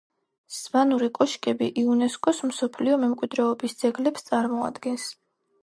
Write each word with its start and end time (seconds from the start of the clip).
სვანური 0.59 1.09
კოშკები 1.17 1.67
იუნესკო-ს 1.83 2.41
მსოფლიო 2.53 2.97
მემკვიდრეობის 3.05 3.79
ძეგლებს 3.85 4.29
წარმოადგენს. 4.33 5.09